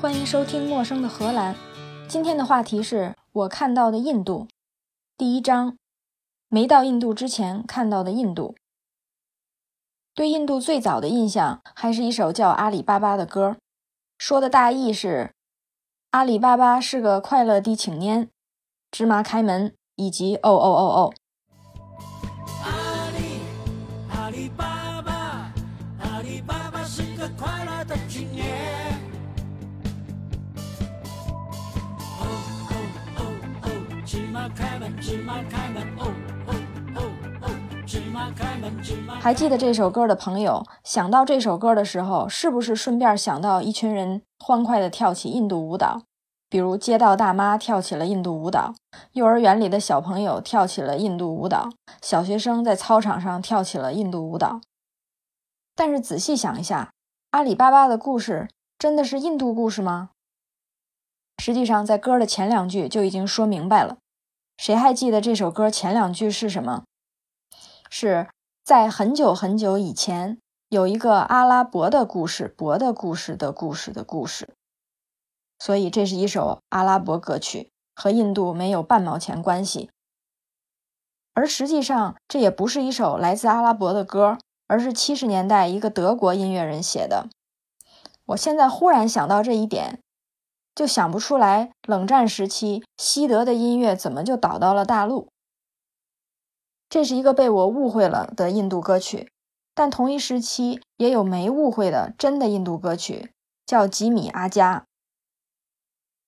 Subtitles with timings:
[0.00, 1.52] 欢迎收听《陌生的荷兰》。
[2.06, 4.46] 今天的话题是我看到的印度。
[5.16, 5.76] 第一章，
[6.48, 8.54] 没到印度之前看到的印度。
[10.14, 13.56] 对印度最早的印象还是一首叫《阿里巴巴》的歌，
[14.16, 15.32] 说的大意是：
[16.12, 18.30] 阿里巴巴是个快乐的青年，
[18.92, 21.14] 芝麻开门，以及哦哦哦哦。
[24.10, 25.52] 阿里巴巴，
[26.00, 28.67] 阿里巴巴是个快乐的青年
[34.54, 35.82] 开门，芝麻开门。
[35.98, 36.12] 哦
[36.46, 36.54] 哦
[37.42, 37.50] 哦，
[37.86, 38.82] 芝麻开门。
[38.82, 46.02] 芝麻还记得这首歌的朋友，想到这首歌的时候，是不是顺便想到一群人欢快地跳起印度舞蹈？
[46.50, 48.74] 比如街道大妈跳起了印度舞蹈，
[49.12, 51.68] 幼儿园里的小朋友跳起了印度舞蹈，
[52.00, 54.60] 小学生在操场上跳起了印度舞蹈。
[55.76, 56.92] 但是仔细想一下，
[57.32, 60.10] 阿里巴巴的故事真的是印度故事吗？
[61.42, 63.98] 实际上，在歌的前两句就已经说明白了。
[64.58, 66.82] 谁还记得这首歌前两句是什么？
[67.88, 68.28] 是
[68.64, 74.52] 在很久很久以前，有一个阿拉伯的故事，伯的故事的故事的故事。
[75.60, 79.90] 所以这是一首阿拉伯歌曲，和印度没有半毛钱关系。
[81.34, 87.28] 而实际上，这也不是一首来自阿拉伯的歌，而是七十年代一个德国音乐人写的。
[88.26, 90.00] 我现在忽然想到这一点。
[90.78, 95.26] 就想不出来，冷战时期西德的音乐怎么就倒到了大陆？
[96.88, 99.32] 这是一个被我误会了的印度歌曲，
[99.74, 103.32] 但同一时期也有没误会的真的印度歌曲，
[103.66, 104.78] 叫《吉米阿加》。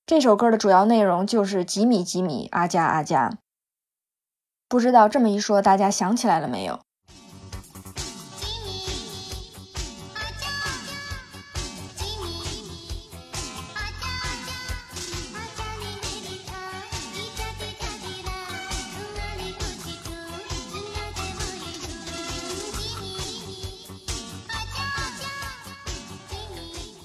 [0.04, 3.38] 这首歌的主要内容就是“吉米吉米阿加阿加”。
[4.68, 6.80] 不知道这么一说，大家想起来了没有？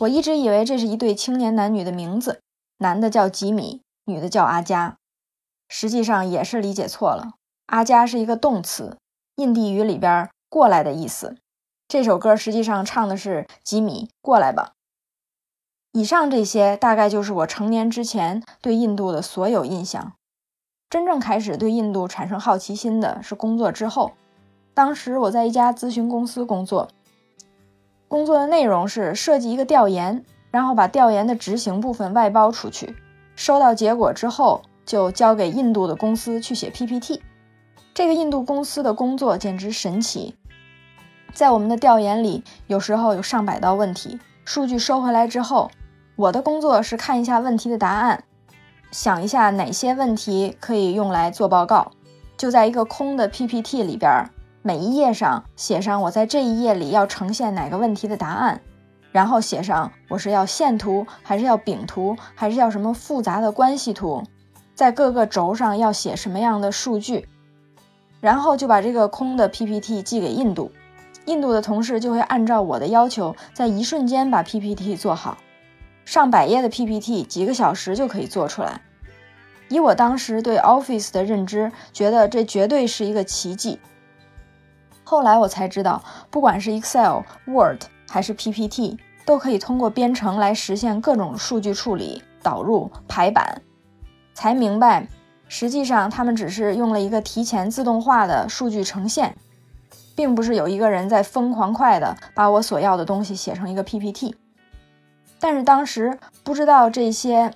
[0.05, 2.41] 我一直以为这是一对青年男女的名字，
[2.77, 4.97] 男的叫吉米，女的叫阿加。
[5.67, 7.33] 实际上也是理解错了。
[7.67, 8.97] 阿加是一个动词，
[9.38, 11.38] 印地语里边“过来”的意思。
[11.88, 14.73] 这首歌实际上唱的是“吉米，过来吧”。
[15.93, 20.13] 以上这些大概就是我成年之前对印度的所有印象。
[20.87, 24.11] 真正开始对印度产生好奇心的是工作之后。
[24.75, 26.89] 当时我在一家咨询公司工作。
[28.16, 32.96] 工作的内容是设计一个调研，然后把调研的执行部分外包出去，
[33.36, 37.22] 收到结果之后就交给印度的公司去写 PPT。
[37.94, 40.34] 这个印度公司的工作简直神奇，
[41.34, 45.70] 在我们的调研里，有时候有上百道问题，数据收回来之后，
[46.16, 48.24] 我的工作是看一下问题的答案，
[48.92, 51.92] 想一下哪些问题可以用来做报告，
[52.38, 54.09] 就在一个空的 PPT 里边。
[54.68, 58.59] 每一页上写上我在这一页里要呈现哪个问题的答案，
[59.12, 64.24] 然后写上我是要线图还是要饼图还是要什么复杂的关系图，
[64.74, 67.30] 在各个轴上要写什么样的数据，
[68.20, 70.72] 然后就把这个空的 PPT 寄给印度，
[71.28, 75.38] 印度的同事就会按照我的要求在一瞬间把 PPT 做好，
[76.06, 78.82] 上百页的 PPT 几个小时就可以做出来。
[79.70, 83.80] 以我当时对 Office 的认知，觉得这绝对是一个奇迹。
[85.07, 93.61] 后来我才知道，不管是 Excel、Word 还是 PPT，都可以通过编程来实现各种数据处理、导入、排版。
[94.33, 95.07] 才明白，
[95.47, 99.38] 实际上他们只是用了一个提前自动化的数据呈现，
[100.16, 104.35] 并不是有一个人在疯狂快的把我所要的东西写成一个 PPT。
[105.39, 107.51] 但是当时不知道这些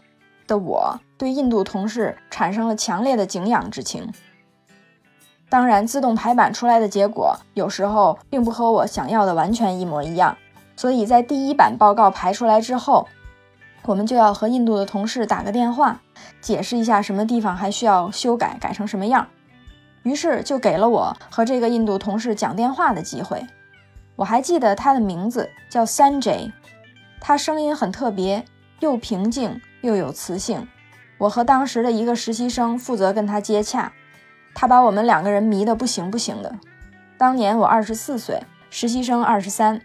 [0.45, 4.13] 的我，对印度同事产生了强烈的敬仰之情。
[5.49, 10.37] 当然，自动排版出来的结果有时候并不和我想要的完全一模一样，
[10.75, 13.07] 所以在第一版报告排出来之后，
[13.84, 15.99] 我们就要和印度的同事打个电话，
[16.40, 19.28] 解释一下什么地方还需要修改，改成什么样。
[20.03, 23.45] 于是就给了我和这个印度同事讲电话的机会。
[24.16, 26.52] 我还记得他的名字叫 Sanjay，
[27.19, 28.45] 他声音很特别，
[28.81, 30.67] 又平静又有磁性。
[31.17, 33.91] 我和当时的一个实习生负责跟他接洽。
[34.53, 36.55] 他把我们两个人迷得不行不行的。
[37.17, 39.81] 当年我二十四岁，实习生二十三，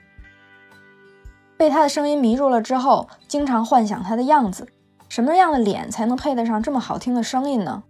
[1.56, 4.68] 被他的声音迷住了之后，经常幻想他的样子，
[5.08, 7.82] 什么样的脸才能配得上这么好听的声音呢？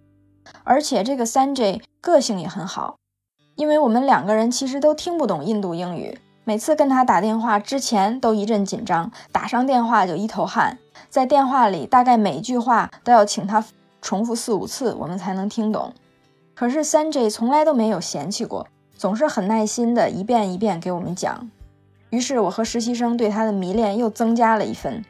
[0.63, 2.97] 而且这个三 J 个性也很好，
[3.57, 10.79] 因为我们两个人其实都听不懂印度英语，每次跟他打电话之前都一阵紧张，打上电话就一头汗，
[11.09, 13.65] 在电话里大概每句话都要请他
[14.03, 15.93] 重复四五次，我们才能听懂。
[16.55, 21.51] 可是三 J 从来都没有嫌弃过，总是很耐心的一遍一遍给我们讲。
[22.11, 25.05] 于是我和实习生对他的迷恋又增加了一分。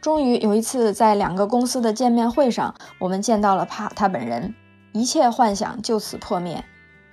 [0.00, 4.54] 终于有一次在两个公司的见面会上，我们见到了帕他本人，
[4.92, 6.64] 一切幻想就此破灭。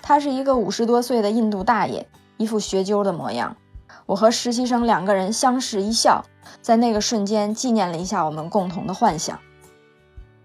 [0.01, 2.07] 他是一个五十多岁的印度大爷。
[2.37, 3.55] 一副学究的模样，
[4.07, 6.25] 我和实习生两个人相视一笑，
[6.59, 9.39] 在那个瞬间纪念了一下我们共同的幻想。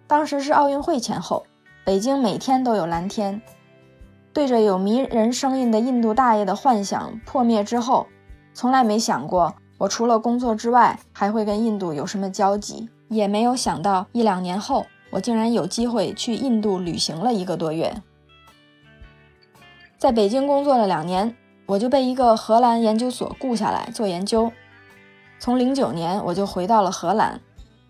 [0.07, 1.47] 当时是奥运会前后，
[1.87, 3.41] 北京每天都有蓝天。
[4.33, 8.09] 对着有迷人声音的印度大爷的幻想破灭之后，
[8.53, 17.95] 从来没想过我除了工作之外还会跟印度有什么交集，也没有想到一两年后我竟然有机会去印度旅行了一个多月。
[19.97, 21.37] 在北京工作了两年。
[21.69, 24.53] 我就被一个荷兰研究所雇下来做研究。
[25.41, 27.41] 从零九年我就回到了荷兰，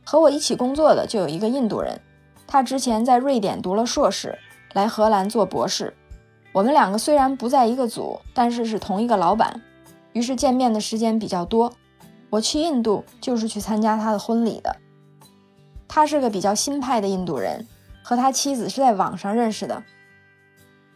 [0.02, 2.00] 和我一起工作的就有一个印度人，
[2.46, 4.38] 他之前在瑞典读了硕士，
[4.72, 5.94] 来荷兰做博士。
[6.52, 9.60] 我们两个虽然不在一个组，但是是同一个老板，
[10.12, 11.72] 于是见面的时间比较多。
[12.30, 14.76] 我去印度就是去参加他的婚礼的。
[15.86, 17.66] 他是个比较新派的印度人，
[18.02, 19.82] 和他妻子是在网上认识的。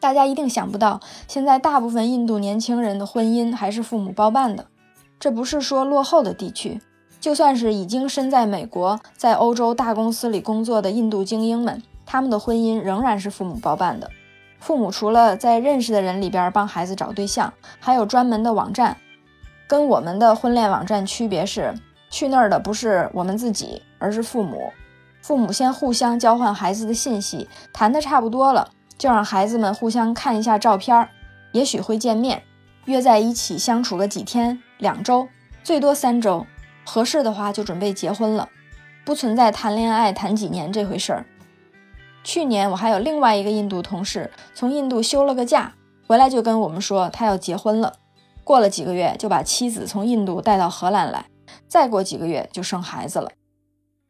[0.00, 4.66] 大家一定想不到，现在大部分印度年轻人的婚姻还是父母包办的。
[5.18, 6.80] 这不是说落后的地区，
[7.20, 14.10] 就算是已经身在美国、在欧洲大公司里工作的印度精英们，他们的婚姻仍然是父母包办的。
[14.58, 18.96] 父母除了在认识的人里边帮孩子找对象，还有专门的网站。
[19.66, 21.74] 跟我们的婚恋网站区别是，
[22.10, 24.72] 去那儿的不是我们自己，而是父母。
[25.22, 28.70] 父母先互相交换孩子的信息，谈的差不多了。
[28.98, 31.08] 就让孩子们互相看一下照片，
[31.52, 32.42] 也许会见面，
[32.84, 35.28] 约在一起相处个几天、两周，
[35.62, 36.46] 最多三周，
[36.84, 38.48] 合适的话就准备结婚了，
[39.04, 41.26] 不存在谈恋爱谈几年这回事儿。
[42.22, 45.74] 去年我还有另外一个印度同事从印度休了个假，
[46.06, 47.94] 回来就跟我们说他要结婚了，
[48.44, 51.26] 过了几个月就把妻子从印度带到荷兰来，
[51.66, 53.30] 再过几个月就生孩子了。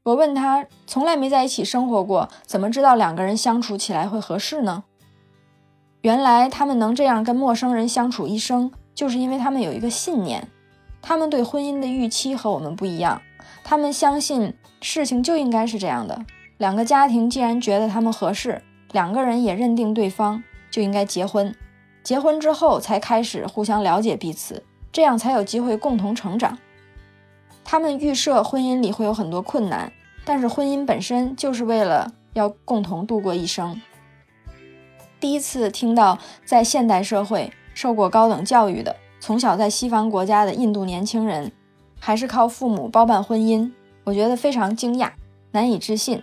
[0.03, 4.85] 我问他，从来没在一起生活过，怎么知道两个人相处起来会合适呢？
[6.01, 10.49] 原来他们能这样跟陌生人相处一生，就是因为他们有一个信念，
[11.03, 13.21] 他们对婚姻的预期和我们不一样，
[13.65, 16.25] 他们相信事情就应该是这样的。
[16.59, 18.63] 两个家庭既然觉得他们合适，
[18.93, 21.55] 两个人也认定对方，就应该结婚。
[22.03, 24.63] 结婚之后才开始互相了解彼此，
[24.93, 26.59] 这样才有机会共同成长。
[27.65, 29.93] 他们预设婚姻里会有很多困难，
[30.25, 33.81] 但是婚姻本身就是为了要共同度过一生。
[35.21, 41.53] 第一次听到在现代社会受过高等教育的、从小在西方国家的印度年轻人，
[42.01, 43.71] 还是靠父母包办婚姻，
[44.05, 45.11] 我觉得非常惊讶，
[45.53, 46.23] 难以置信。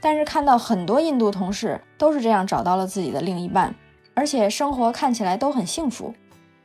[0.00, 3.74] 但是看到很多印度同事都是这样找到了自己的另一半，
[4.14, 6.14] 而且生活看起来都很幸福，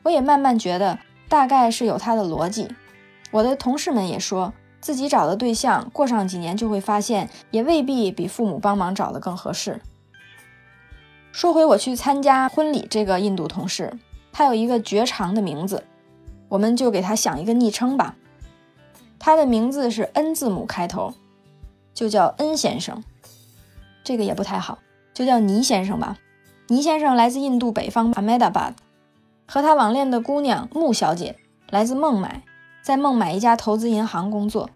[0.04, 2.70] 我也慢慢觉得大概是有他的逻辑。
[3.32, 9.82] 我的同事们也说自己找的对象，过上几年就会发现，也未必比父母帮忙找的更合适。
[11.34, 13.92] 说回我去参加婚礼这个印度同事，
[14.38, 15.86] 他有一个绝长的名字，
[16.50, 18.18] 我们就给他想一个昵称吧。
[19.18, 21.14] 他的名字是 N 字母开头，
[21.94, 23.02] 就叫 N 先生。
[24.04, 24.80] 这个也不太好，
[25.14, 26.18] 就叫倪先生吧。
[26.68, 28.74] 倪先生来自印度北方 Ahmedabad，
[29.48, 31.38] 和他网恋的姑娘穆小姐
[31.70, 32.44] 来自孟买。
[32.84, 34.70] 在孟买一家投资银行工作，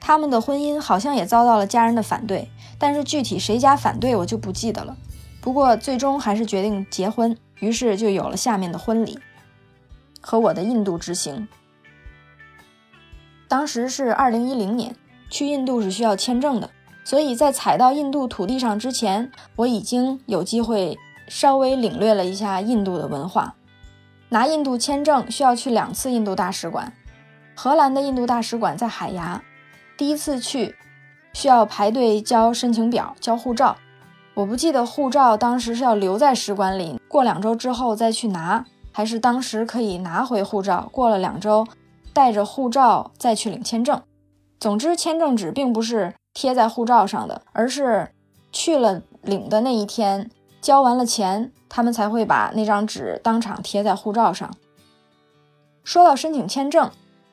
[0.00, 4.96] 他们的婚姻好像也遭到了家人的反对，但是具体谁家反对我就不记得了。
[5.40, 9.18] 不过最终还是决定结婚，于是就有了下面的婚礼
[10.20, 11.48] 和我的印度之行。
[13.48, 14.96] 当时是二零一零年，
[15.30, 16.70] 去印度是需要签证的，
[17.04, 20.98] 所以在踩到印度土地上之前，我已经有机会
[21.28, 23.54] 稍微领略了一下印度的文化。
[24.30, 26.92] 拿印度签证需要去两次印度大使馆。
[27.54, 29.42] 荷兰的印度大使馆在海牙，
[29.96, 30.74] 第一次去
[31.32, 33.76] 需要排队交申请表、交护照。
[34.36, 41.66] 我不记得护照当时是要留在使馆里，过两周之后再去拿，还是当时可以拿回护照，过了两周
[42.12, 44.02] 带着护照再去领签证。
[44.60, 48.10] 总之，签证纸并不是贴在护照上的，而是
[48.52, 54.50] 去了领的那一天交完了钱，他们才会把那张纸当场贴在护照上。
[55.82, 56.90] 说到申请签证。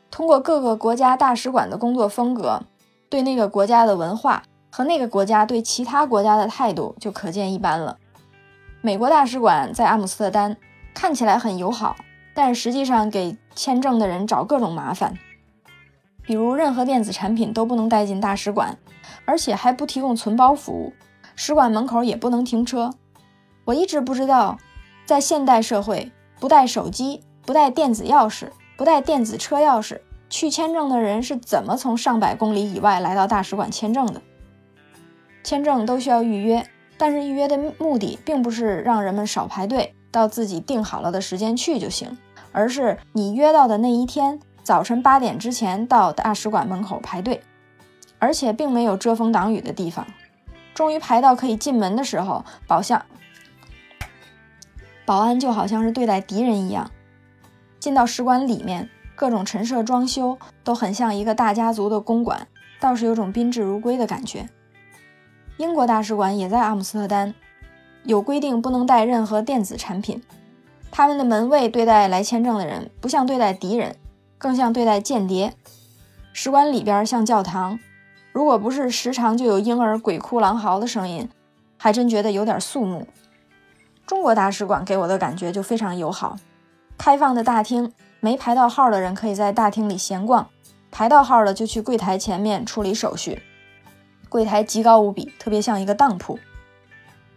[0.10, 2.62] 通过各个国家大使馆的工作风格，
[3.10, 4.44] 对那个国家的文化
[4.76, 8.00] 和那个国家对其他国家的态度就可见一斑了。
[8.82, 10.58] 美国大使馆在阿姆斯特丹，
[10.96, 11.96] 看起来很友好，
[12.34, 15.14] 但实际上给签证的人找各种麻烦，
[16.24, 18.76] 比如任何电子产品都不能带进大使馆，
[19.26, 20.94] 而且还不提供存包服务，
[21.36, 22.90] 使馆门口也不能停车。
[23.66, 24.58] 我一直不知道，
[25.06, 30.02] 在现代社会，不带手机、不带电子钥匙、不带电子车钥匙
[30.32, 34.20] 去签证的人是怎么从上百公里以外来到大使馆签证的。
[35.54, 36.66] 签证都需要预约，
[36.98, 39.94] 但是预约的目的并不是让人们少排队。
[40.10, 42.18] 到自己定好了的时间去就行，
[42.52, 47.44] 而是你约到的那一天早晨八点之前到大使馆门口排队，
[48.18, 50.08] 而且并没有遮风挡雨的地方。
[50.74, 53.06] 终于排到可以进门的时候，保像
[55.06, 56.90] 保安就好像是对待敌人一样。
[57.80, 62.48] 进到使馆里面，各种陈设装修都很像一个大家族的公馆，
[62.80, 64.50] 倒是有种宾至如归的感觉。
[65.58, 67.34] 英国大使馆也在阿姆斯特丹。
[68.04, 70.22] 有规定不能带任何电子产品。
[70.92, 73.96] 他们的门卫对待来签证的人，不像对待敌人，
[74.38, 75.54] 更像对待间谍。
[76.34, 77.80] 使馆里边像教堂，
[78.32, 81.30] 如果不是时常就有婴儿鬼哭狼嚎的声音，
[81.78, 83.08] 还真觉得有点肃穆。
[84.06, 86.36] 中国大使馆给我的感觉就非常友好，
[86.98, 90.50] 开放的大厅，没排到号的人可以在大厅里闲逛，
[90.92, 93.42] 排到号的就去柜台前面处理手续。
[94.34, 96.40] 柜台极高无比，特别像一个当铺。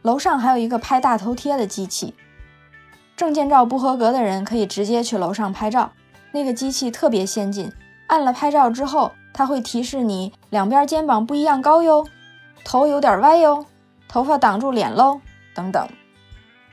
[0.01, 2.15] 楼上还有一个拍大头贴的机器，
[3.15, 5.93] 证件照不合格的人可以直接去楼上拍照。
[6.33, 7.71] 那个机器特别先进，
[8.07, 12.07] 按了拍照之后，它会提示你两边肩膀不一样高哟，
[12.65, 13.67] 头有点歪哟，
[14.09, 15.21] 头发挡住脸喽，
[15.55, 15.87] 等等。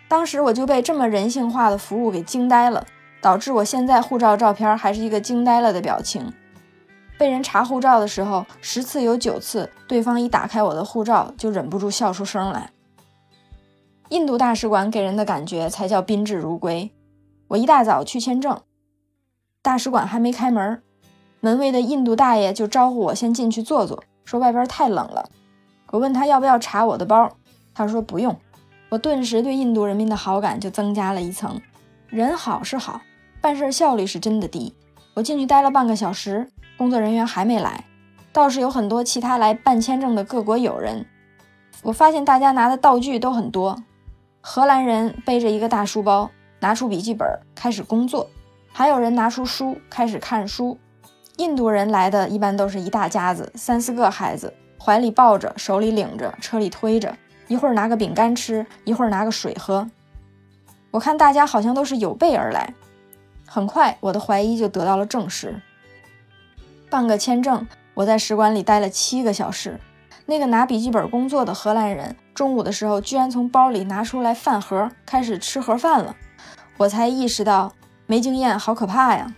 [0.08, 2.86] 当时我就被这么人性化的服务给惊呆了，
[3.22, 6.32] 导致我现在护照照片还是一个惊呆了的表情。
[7.18, 12.72] 被人查护照的时候，十次有九次，对方一打开我的护照，就忍不住笑出声来。
[14.10, 16.92] 印度大使馆给人的感觉才叫宾至如归。
[17.48, 18.60] 我一大早去签证，
[19.62, 20.82] 大使馆还没开门，
[21.40, 25.30] 门卫的印度大爷就招呼我先进去坐坐，说外边太冷了。
[25.92, 27.30] 我问他要不要查我的包，
[27.74, 28.36] 他说不用。
[28.90, 31.60] 我顿时对印度人民的好感就增加了一层。
[32.10, 33.02] 人好是好，
[33.42, 34.76] 办事效率是真的低。
[35.16, 37.86] 我进去待了半个小时，工作人员还没来，
[38.32, 41.06] 倒是有很多其他来办签证的各国友人。
[41.82, 43.84] 我发现大家拿的道具都很多。
[44.42, 48.28] 荷兰人背着一个大书包，拿出笔记本开始工作；
[48.72, 50.78] 还有人拿出书开始看书。
[51.38, 57.16] 印度人来的一般都是一大家子，三四个孩子，怀里抱着，手里领着，车里推着，
[57.48, 59.90] 一会儿拿个饼干吃，一会儿拿个水喝。
[60.92, 62.74] 我看大家好像都是有备而来。
[63.48, 65.60] 很快，我的怀疑就得到了证实。
[66.94, 69.80] 办个签证，我在使馆里待了七个小时。
[70.28, 76.16] 那个拿笔记本工作的荷兰人，中午的时候居然从包里拿出来饭盒，开始吃盒饭了。
[76.78, 77.72] 我才意识到
[78.06, 79.34] 没经验好可怕呀！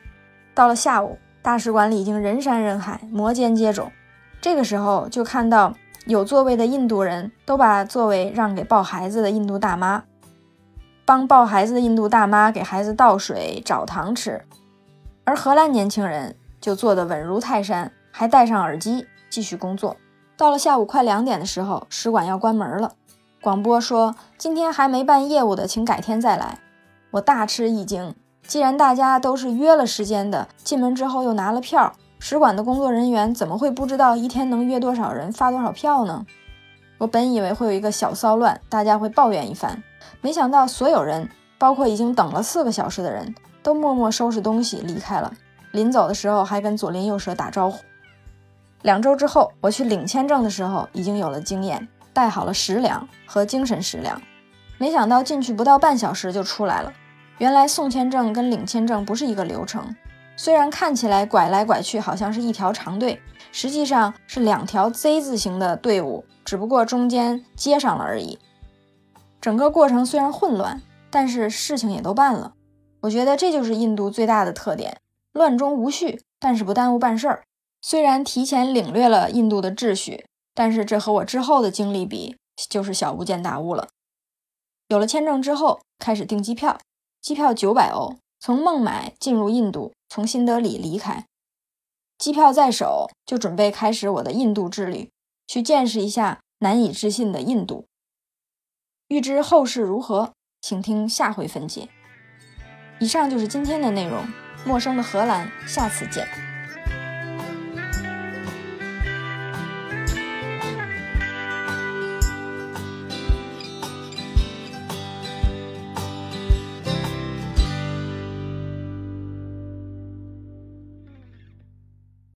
[0.53, 3.85] 到了下午，大使馆里已经人山人海，摩肩接踵。
[4.41, 5.73] 这个时候就看到
[6.07, 10.03] 有座位的印度人都把座位让给抱孩子的印度大妈，
[11.05, 14.43] 帮抱孩子的印度大妈给孩子倒水、找糖吃，
[15.23, 16.35] 而荷兰年轻人
[16.65, 19.97] 就坐得稳如泰山，还戴上耳机继续工作。
[20.35, 22.93] 到了下午快两点的时候，使馆要关门了。
[23.39, 26.57] 广播说：“今天还没办业务的，请改天再来。”
[27.13, 28.15] 我大吃一惊。
[28.47, 36.25] 既然大家都是约了时间的，进门之后又拿了票，使馆的工作人员怎么会不知道一天能约多少人、发多少票呢？
[36.97, 39.83] 我本以为会有一个小骚乱，大家会抱怨一番，
[40.19, 41.29] 没想到所有人，
[41.59, 45.31] 包括已经等了四个小时的人，都默默收拾东西离开了。
[45.75, 47.83] 临走的时候，还跟左邻右舍打招呼。
[48.81, 54.21] 两周之后，我去领签证的时候，已经有了经验，带好了食粮和精神食粮。
[54.77, 56.93] 没想到进去不到半小时就出来了。
[57.39, 59.93] 原来送签证跟领签证不是一个流程，
[60.37, 68.39] 虽然看起来拐来拐去好像是一条长队，实际上是两条 Z 字形的队伍，只不过中间接上了而已。
[69.41, 72.53] 整个过程虽然混乱，但是事情也都办了。
[73.01, 74.97] 我觉得这就是印度最大的特点：
[75.35, 77.43] 乱中无序，但是不耽误办事儿。
[77.81, 82.37] 虽然提前领略了印度的秩序，但是这和我之后的经历比，
[82.69, 83.89] 就是小巫见大巫了。
[84.87, 86.79] 有了签证之后，开始订机票，
[87.21, 91.25] 机票九百欧，从孟买进入印度，从新德里离开。
[92.17, 95.11] 机票在手，就准备开始我的印度之旅，
[95.45, 97.85] 去见识一下难以置信的印度。
[99.09, 101.89] 欲知后事如何，请听下回分解。
[103.01, 104.25] 以上就是今天的内容，
[104.65, 106.27] 陌生的荷兰，下次见。